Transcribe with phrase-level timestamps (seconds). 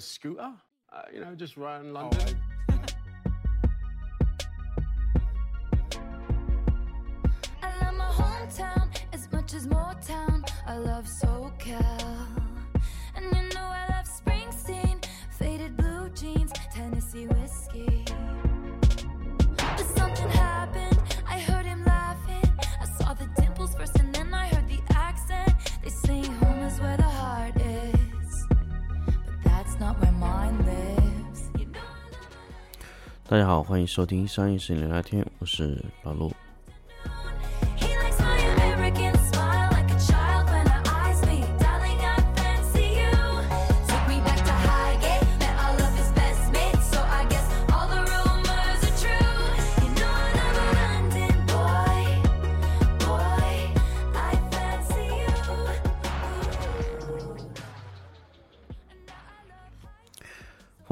[0.00, 0.52] scooter,
[0.92, 2.36] uh, you know, just around London.
[7.62, 10.48] I love my hometown as much as Motown.
[10.66, 12.26] I love SoCal.
[13.16, 15.04] And you know I love Springsteen,
[15.38, 18.04] faded blue jeans, Tennessee whiskey.
[19.56, 20.98] But something happened,
[21.28, 22.50] I heard him laughing.
[22.80, 24.21] I saw the dimples first and then
[33.32, 36.30] 大家好，欢迎收听商业摄影聊聊天，我是老陆。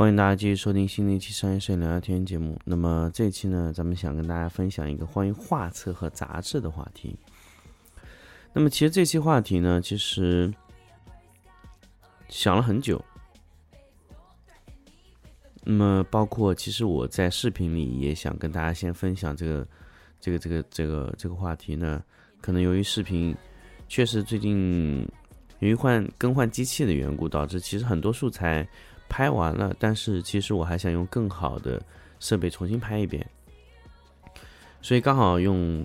[0.00, 2.58] 欢迎大家继续收听新的一期商业摄影聊聊天节目。
[2.64, 7.14] 那么这一期呢，咱们想跟大家分享一个关于画册和杂志的话题。
[8.54, 10.50] 那么其实这期话题呢，其实
[12.30, 13.04] 想了很久。
[15.64, 19.68] 那么包括其实我在视频里也想跟大家先分享这个
[20.18, 22.02] 这个这个这个这个话题呢，
[22.40, 23.36] 可能由于视频
[23.86, 25.06] 确实最近
[25.58, 28.66] 由于换更换机器的缘故，导致其实很多素材。
[29.10, 31.82] 拍完了，但是其实我还想用更好的
[32.20, 33.28] 设备重新拍一遍，
[34.80, 35.84] 所以刚好用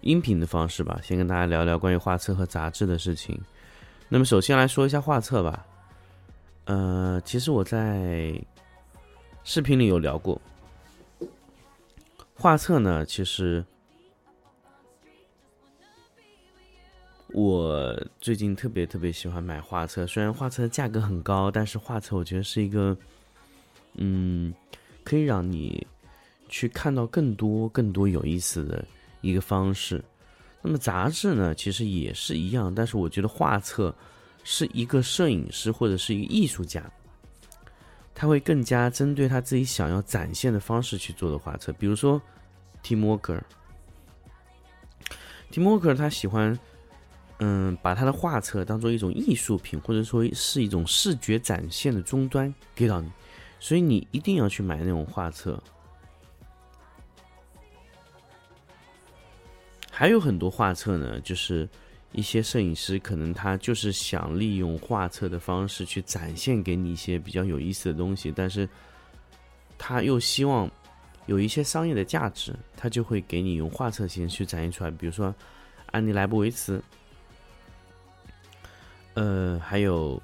[0.00, 3.40] 音频的方式吧，先跟大家聊聊关于画册和杂志的事情。
[4.08, 5.64] 那么首先来说一下画册吧，
[6.64, 8.34] 呃，其实我在
[9.44, 10.38] 视频里有聊过，
[12.34, 13.64] 画册呢，其实
[17.34, 22.94] 我最近特别特别喜欢买画册，虽然画册的价格很高，但是画册我觉得是一个，
[23.94, 24.52] 嗯，
[25.02, 25.86] 可以让你
[26.50, 28.84] 去看到更多更多有意思的
[29.22, 30.04] 一个方式。
[30.60, 33.94] 那么杂志呢，其实也是一样，但是我觉得画册
[34.44, 36.84] 是一个摄影师或者是一个艺术家，
[38.14, 41.72] 他会更加针对他自己想要展现的方式去做的画册。
[41.78, 42.20] 比如说
[42.84, 43.42] ，Tim Walker，Tim
[45.62, 46.58] Walker 他喜欢。
[47.44, 53.10] 嗯，把他的画册当做一种艺术品，或者说是一种视觉展现的终端给到你，
[53.58, 55.60] 所以你一定要去买那种画册。
[59.90, 61.68] 还有很多画册呢，就是
[62.12, 68.68] 一些摄影师可能他就是想利用画册的方式去展现给你一些比较有意思的东西，但是
[69.76, 70.70] 他又希望
[71.26, 74.92] 有一些商业的价值，他就会给你用画册形式去展现出来。
[74.92, 75.34] 比如说
[75.86, 76.80] 安妮莱布维茨。
[79.14, 80.20] 呃，还有，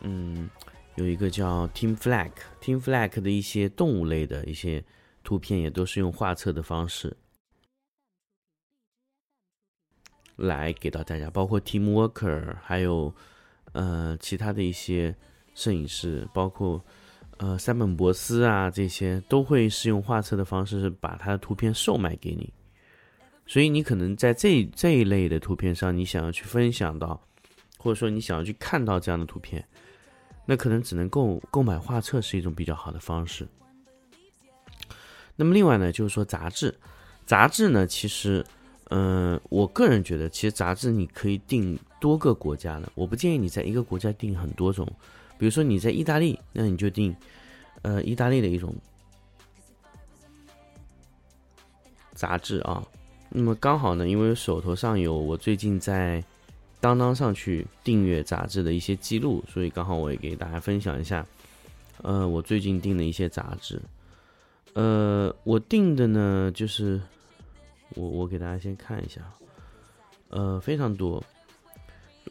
[0.00, 0.48] 嗯，
[0.94, 4.82] 有一个叫 Team Flag，Team Flag 的一些动物类的一些
[5.22, 7.14] 图片，也都是用画册的方式
[10.36, 13.14] 来给到大家，包括 Team Worker，还有
[13.72, 15.14] 呃其他的一些
[15.54, 16.82] 摄影师，包括
[17.36, 22.50] 呃山本博斯啊，这些都会是用画册的方式把他的图片售卖给你，
[23.46, 27.26] 所以你可能在这这一类的图片上，你想要去分享到。
[27.82, 29.66] 或者说你想要去看到这样的图片，
[30.44, 33.48] 那可能只能购购买画册是一种比较好的方式。
[35.34, 36.74] 那么另外呢，就是说杂志，
[37.24, 38.44] 杂志呢，其实，
[38.90, 44.86] 嗯，我个人觉得，其实杂志你可以订多个国家的，我不建议你在一个国家订很多种。
[45.38, 47.16] 比如说你在意大利，那你就订，
[47.80, 48.74] 呃，意大利的一种
[52.12, 52.86] 杂志啊。
[53.30, 56.22] 那么刚好呢，因为手头上有我最近在。
[56.80, 61.26] 当当上去订阅杂志的一些记录，所以刚好我也给大家分享一下。
[62.02, 63.78] 呃，我最近订的一些杂志，
[64.72, 66.98] 呃，我订的呢，就是
[67.90, 69.20] 我我给大家先看一下，
[70.30, 71.22] 呃，非常多。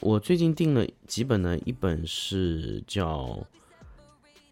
[0.01, 1.57] 我最近订了几本呢？
[1.65, 3.45] 一本是叫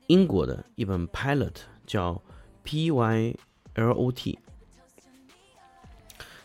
[0.05, 1.53] 英国的一本 Pilot，
[1.87, 2.21] 叫
[2.63, 3.35] P Y
[3.73, 4.37] L O T。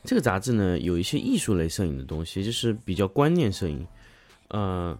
[0.04, 3.86] 这个杂志呢，有一些艺术类摄影的东西，就是比较观念摄影，
[4.48, 4.98] 呃，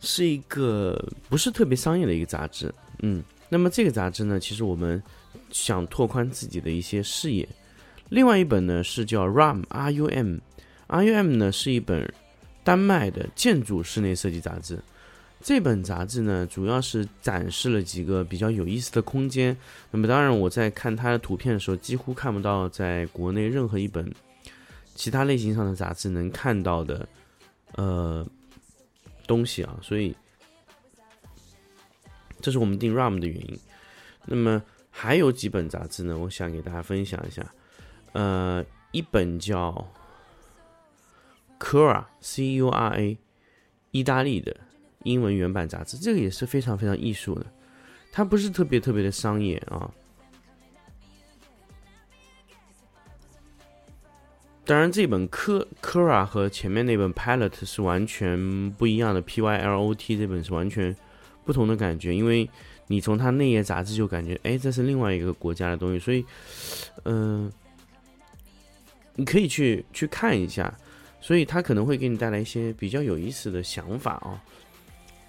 [0.00, 3.22] 是一个不是特别商业的一个杂志，嗯。
[3.48, 5.00] 那么这个杂志呢，其实我们
[5.50, 7.46] 想拓宽自己的一些视野。
[8.08, 12.10] 另外一本呢是叫 RAM R U M，R U M 呢是一本
[12.64, 14.82] 丹麦的建筑室内设计杂志。
[15.42, 19.56] 这本杂志呢，主要是展示了几个比较有意思的空间。
[19.90, 24.14] 那么，当然我在看它的图片的时候，几乎看不到在国内任何一本
[24.94, 27.08] 其他类型上的杂志能看到的
[27.74, 28.24] 呃
[29.26, 30.14] 东西啊，所以
[32.40, 33.58] 这是我们订 RAM 的原因。
[34.26, 37.44] 那么还有几本杂志呢，我想给大家分享一下。
[38.12, 39.92] 呃，一本叫
[41.58, 43.18] Cura C U R A，
[43.90, 44.54] 意大利的
[45.04, 47.46] 英文原版杂志，这个也是非常非常艺术的，
[48.10, 49.90] 它不是特别特别的商业啊。
[54.64, 60.96] 当然，这本科科拉和前面那本 Pilot 是完全不一样的，P Y L O T 这本是完全
[61.44, 62.48] 不同的感觉，因为
[62.86, 66.24] 你从它内页杂志就感觉，哎，这是另外一个国家的东西，所以，
[67.04, 67.50] 嗯，
[69.16, 70.72] 你可以去去看一下，
[71.20, 74.40] 所以它可能会给你带来一些比较有意思的想法啊。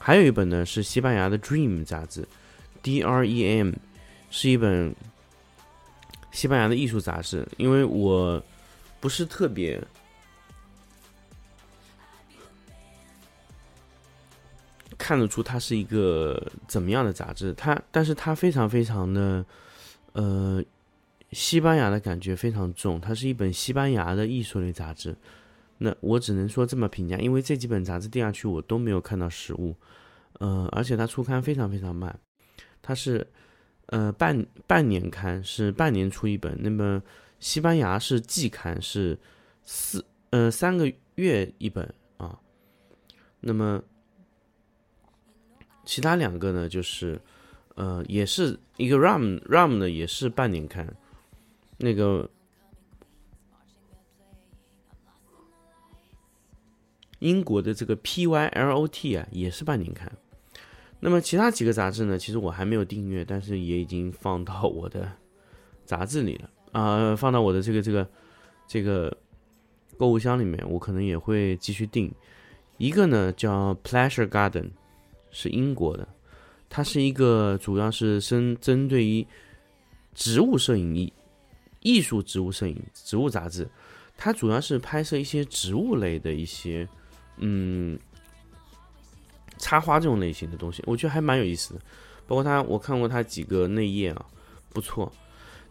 [0.04, 2.28] 还有一本呢是西班牙的 Dream 杂志
[2.82, 3.72] ，D R E M，
[4.30, 4.94] 是一本
[6.32, 8.44] 西班牙的艺术杂志，因为我。
[9.00, 9.86] 不是特别
[14.98, 19.46] 看得出它是一个怎么样的杂志，它，但是它非常非常的，
[20.14, 20.64] 呃，
[21.34, 25.14] 西班牙的感觉非常重，它是一本西班牙的艺术类杂志。
[25.78, 29.76] 那我只能说这么评价，因为这几本杂志定下去我都没有看到实物，
[30.40, 32.20] 呃，而且它出刊非常非常慢，
[32.82, 33.26] 它是
[33.88, 37.02] 呃半半年刊，是半年出一本，那么。
[37.40, 39.20] 西班牙是季刊，是
[39.66, 42.40] 四呃三个月一本啊。
[43.42, 43.84] 那么
[45.84, 47.20] 其他两个呢，就是
[47.76, 50.88] 呃也是一个 RAM RAM 的也是半年刊，
[51.76, 52.30] 那个
[57.24, 60.12] 英国的这个 PYLOT 啊也是半年刊。
[61.00, 65.10] 那么其他几个杂志呢，其实我还没有订阅，但是也已经放到我的
[65.86, 66.50] 杂志里了。
[66.74, 68.10] 啊，放到我的这个这个
[68.68, 69.16] 这个
[69.98, 72.14] 购物箱里面，我可能也会继续订。
[72.78, 74.72] 一个呢叫 Pleasure Garden，
[75.32, 76.08] 是英国的，
[76.70, 79.26] 它是一个主要是针针对于
[80.14, 81.14] 植物摄影艺
[81.82, 83.70] 艺术植物摄影植物杂志，
[84.18, 86.88] 它主要是拍摄一些植物类的一些
[87.38, 87.98] 嗯
[89.58, 91.80] 插花这种类型的东西，我觉得还蛮有意思的。
[92.28, 94.26] 包括它，我看过它几个内页啊，
[94.70, 95.12] 不错。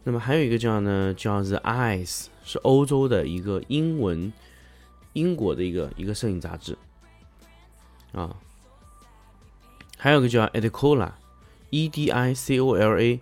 [0.04, 4.32] 那么还有一个叫呢，叫 The Eyes，是欧洲的一个英文，
[5.12, 6.76] 英国的一个一个摄影杂志，
[8.12, 8.36] 啊，
[9.96, 13.20] 还有个叫 Edicola，E D I C O L A，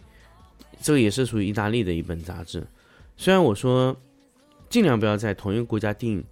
[0.80, 2.66] 这个也是属于意大利的一本杂志。
[3.16, 3.96] 虽然我说
[4.70, 6.24] 尽量不要在同一个国家订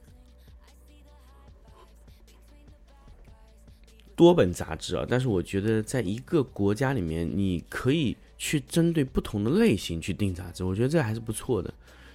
[4.18, 8.14] 多本杂志啊，但是我觉得在一个国家里面，你可以。
[8.40, 11.74] 去针对不同的类型去订杂志，我觉得这还是不错的。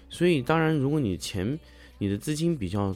[0.09, 1.59] 所以，当然，如果你钱、
[1.97, 2.95] 你的资金比较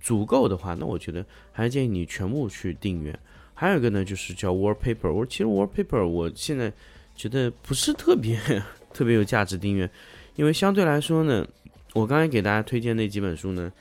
[0.00, 3.18] 足够的话，那我觉得还是建议你全部去订阅。
[3.52, 5.12] 还有一个呢，就是叫 Wallpaper。
[5.12, 6.72] 我其实 Wallpaper 我现在
[7.16, 8.38] 觉得不是特别
[8.94, 9.90] 特别有价值订阅，
[10.36, 11.44] 因为相对来说呢，
[11.94, 13.72] 我刚才给大家推荐那几本书呢，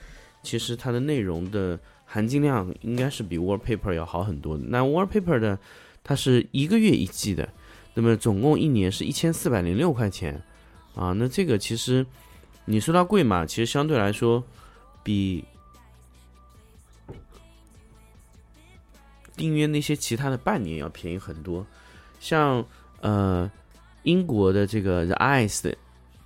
[0.42, 1.80] 其实它的内容的
[2.16, 4.64] 含金量应该是比 Wallpaper 要好很多的。
[4.70, 5.60] 那 Wallpaper 的
[6.02, 7.50] 它是一个月一季的。
[7.94, 10.42] 那么总共一年是一千四百零六块钱，
[10.96, 12.06] 啊，那这个其实
[12.64, 13.46] 你说它贵嘛？
[13.46, 14.42] 其实相对来说
[15.04, 15.44] 比
[19.36, 21.68] 订阅那些其他的半年要便宜很多。
[22.22, 22.66] 像
[23.02, 23.52] 呃
[24.04, 25.78] 英国的这个 The Eyes 的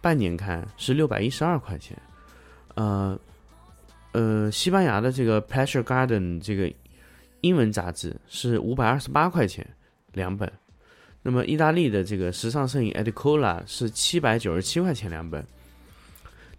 [0.02, 2.00] 半年刊是六百一十二块钱，
[2.76, 3.20] 呃
[4.12, 6.72] 呃西班牙的这个 Pleasure Garden 这个
[7.42, 9.66] 英文杂志是五百二十八块钱
[10.14, 10.52] 两本。
[11.22, 15.46] 那么意大利的这个时尚摄影 Edicola 是七百九十七块钱两本，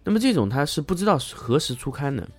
[0.03, 2.29] 那么这种它是不知道何时出刊的，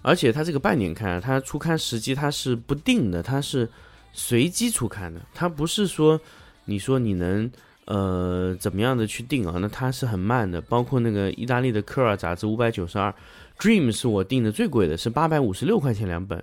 [0.00, 3.68] 而且它这个半年刊，它出刊时机它是不定的，它是
[4.14, 6.18] 随机出刊的，它不是说
[6.64, 7.50] 你说你能
[7.84, 10.58] 呃怎么样的去定啊，那它是很慢的。
[10.62, 13.14] 包括那个意大利的科尔杂志五百九十二
[13.58, 16.42] ，Dream 是我订的最贵的，是八百五十六块钱两本。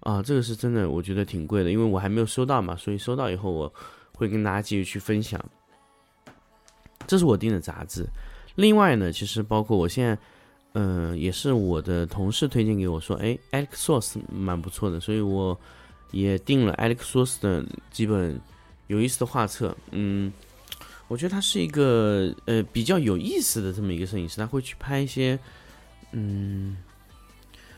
[0.00, 3.70] 啊，这个是真的，我觉得挺贵的，因为我还没有收到嘛，所以收到以后我
[4.14, 5.38] 会跟大家继续去分享。
[7.06, 8.06] 这是我订的杂志。
[8.54, 10.18] 另外呢，其实包括我现在，
[10.72, 15.58] 嗯，也是我的同事推荐给我说，哎，Alex Source 蛮不错的，所以我
[16.12, 18.40] 也订了 Alex Source 的几本
[18.86, 19.76] 有意思的画册。
[19.90, 20.32] 嗯，
[21.08, 25.38] 我觉得他是一个呃比较有意思的这么一个摄影师，他会去拍一些，
[26.12, 26.76] 嗯。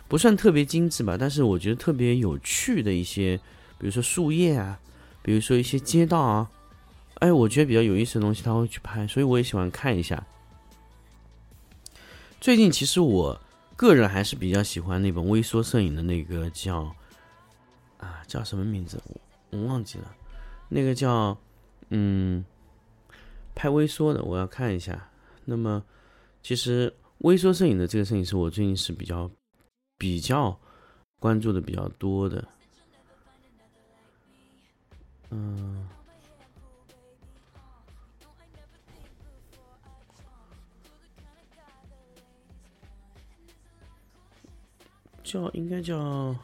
[0.09, 3.35] 不算特别精致吧，但是我觉得特别有趣的一些，
[3.79, 4.79] 比如说树叶啊，
[5.23, 6.51] 比如说一些街道啊，
[7.15, 10.23] 哎，我觉得比较有意思的东西他会去拍，所以我也喜欢看一下。
[12.43, 13.41] 最近其实我
[13.75, 16.95] 个人还是比较喜欢那本微缩摄影的那个叫
[17.97, 19.21] 啊叫什么名字我
[19.59, 20.15] 我忘记了，
[20.69, 21.35] 那个叫
[21.89, 22.45] 嗯
[23.55, 25.09] 拍微缩的，我要看一下。
[25.47, 25.83] 那么
[26.43, 29.31] 其实微缩摄影的这个摄影师，我最近是比较
[29.97, 30.59] 比较
[31.19, 32.47] 关注的比较多的，
[35.31, 35.89] 嗯。
[45.23, 46.37] 叫应该叫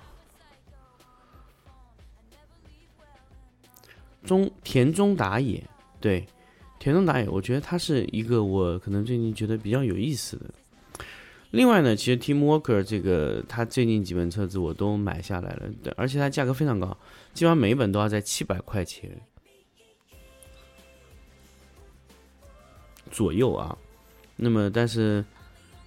[4.25, 5.63] 中田中打野，
[6.01, 6.25] 对
[6.79, 10.55] 田中打野，我觉得他是一个我可能最近觉得比较有意思的。
[11.51, 16.89] 另外呢，其实 Team Walker 这个他最近几本册子我都买下来了，而且它价格非常高，
[17.35, 19.11] 基本上每一本都要在七百块钱
[23.11, 23.77] 左右啊。
[24.37, 25.25] 那么但是。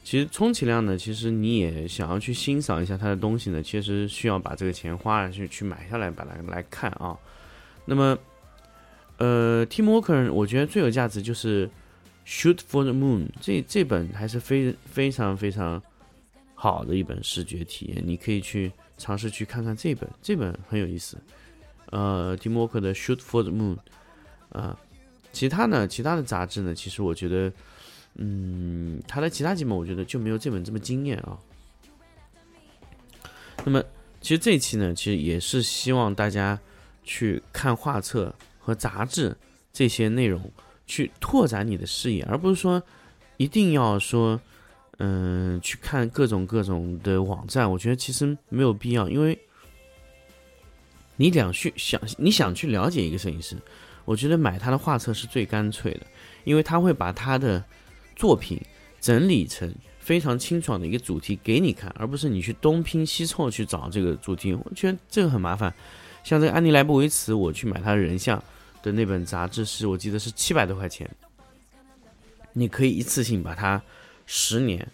[0.04, 7.16] 其实充其量呢，其实你也想要去欣赏一下它的东西呢，其实需要把这个钱花下去去买下来，把它来看啊。
[7.86, 8.18] 那么，
[9.18, 11.68] 呃，Team Walker，我觉得最有价值就是
[12.26, 15.82] 《Shoot for the Moon》这这本还是非非常非常
[16.56, 21.18] 好的一本视觉体验，你可以去尝试去看看这本，这本很有意思。
[21.88, 23.78] 呃，Timo 的《Shoot for the Moon》
[24.58, 24.80] 啊，
[25.32, 27.52] 其他呢，其他的杂志呢，其实我觉得。
[28.16, 31.40] 嗯，他的其他几本我觉得就没有这本这么惊艳啊。
[33.64, 33.82] 那么，
[34.20, 36.60] 其实这一期呢，其实也是希望大家
[37.06, 39.34] 去看画册和杂志
[39.72, 40.52] 这些内容，
[40.86, 42.82] 去拓展你的视野，而不是说
[43.38, 44.40] 一定要说，
[44.98, 47.70] 嗯，去看各种各种的网站。
[47.72, 49.38] 我觉得其实没有必要，因为
[51.16, 53.58] 你想去想你想去了解一个摄影师，
[54.06, 56.02] 我觉得买他的画册是最干脆的，
[56.44, 57.64] 因为他会把他的。
[58.14, 58.62] 作品
[59.00, 65.74] 整理成非常清爽的一个主题给你看，而不是你去东拼西凑去找这个主题，我觉得这个很麻烦。
[66.24, 68.44] 像这个安妮莱布维茨，我去买他的人像
[68.82, 71.10] 的那本杂志，是我记得是七百多块钱，
[72.54, 73.82] 你可以一次性把它
[74.26, 74.88] 十年，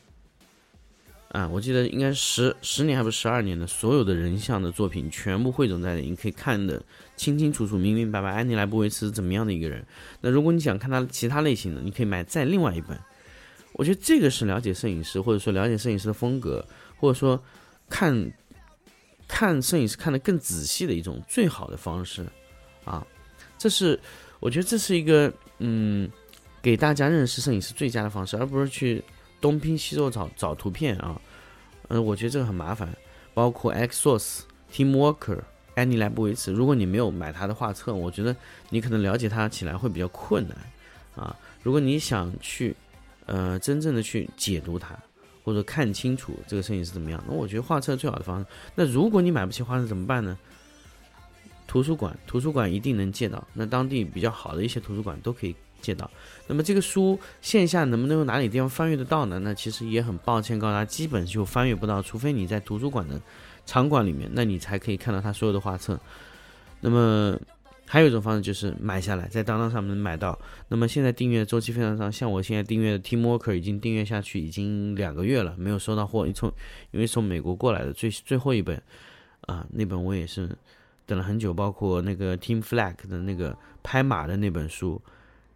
[1.29, 6.81] 啊，我记得应该十十年还不是十二年的所有的人像的作品全部汇总在里，你可以看的
[7.15, 8.31] 清清楚楚、明明白白。
[8.31, 9.85] 安妮莱布维茨是怎么样的一个人？
[10.21, 12.99] 那如果你想看他其他类型的，你可以买再另外一本。
[13.73, 16.65] 我觉得这个是了解摄影师，或者说了解摄影师的风格，
[16.95, 17.43] 或者说
[17.87, 18.31] 看
[19.27, 22.25] 看摄影师看得更仔细的一种最好的方式
[22.85, 23.05] 啊！
[23.57, 23.99] 这是
[24.39, 26.09] 我觉得这是一个嗯，
[26.61, 29.03] 给大家认识摄影师最佳的方式，而不是去
[29.41, 31.19] 东拼西凑找找图片啊。
[31.89, 32.87] 嗯，我觉得这个很麻烦。
[33.33, 34.39] 包括 X Source、
[34.73, 35.39] Team Worker、
[35.75, 38.35] 安尼莱布维茨，如果你没有买他的画册，我觉得
[38.69, 40.57] 你可能了解他起来会比较困难
[41.15, 41.35] 啊。
[41.61, 42.75] 如果你想去。
[43.29, 44.97] 呃，真正的去解读它，
[45.43, 47.21] 或者看清楚这个摄影师怎么样？
[47.27, 48.45] 那我觉得画册最好的方式。
[48.73, 50.39] 那如果你买不起画册怎么办呢？
[51.67, 53.45] 图书馆，图书馆一定能借到。
[53.53, 56.09] 那当地比较好的一些图书馆都可以借到。
[56.47, 59.37] 那么这个书线下能不能有哪里地方翻阅得到呢？
[59.39, 63.21] 那其实也很抱歉，告诉大家，基本就翻阅不到，除非你在图书馆的
[63.65, 65.99] 场馆里面，那你才可以看到他所有的画册。
[66.81, 67.37] 那么。
[67.89, 70.37] 还有一种方式就是买下来，在当当上面能买到。
[70.67, 76.27] 那么现在订阅周期非常长，像我现在订阅的 Team Walker 已经订阅下去已经两个月了，没有收到货。
[76.27, 76.51] 你从
[76.91, 78.75] 因为从美国过来的最最后一本
[79.43, 80.53] 啊，那本我也是
[81.07, 81.51] 等了很久。
[81.51, 85.01] 包括那个 Team Flag 的那个拍马的那本书，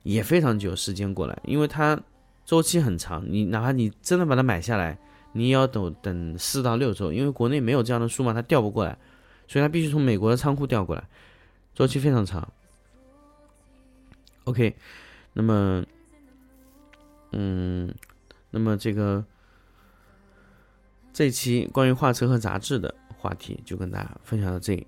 [0.01, 2.01] 也非常久时间过来，因为它
[2.43, 3.23] 周期很长。
[3.27, 4.97] 你哪怕你真的把它买下来，
[5.33, 8.97] 你也要等等四到六周，因为国内没有这样的书嘛，它调不过来，
[9.47, 11.07] 所以它必须从美国的仓库调过来。
[11.75, 12.51] 周期非常长。
[14.45, 14.75] OK，
[15.33, 15.85] 那么，
[17.31, 17.93] 嗯，
[18.49, 19.23] 那么这个
[21.13, 24.87] 这期关于画册和杂志的话题就跟大家分享到这里，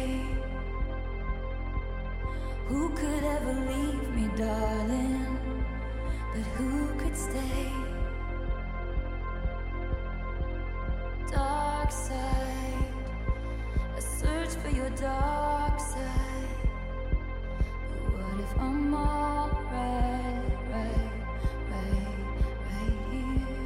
[11.81, 12.93] dark side.
[13.95, 16.47] I search for your dark side.
[17.89, 21.11] But what if I'm alright, right,
[21.71, 22.17] right,
[22.67, 23.57] right here?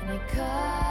[0.00, 0.81] And I cut.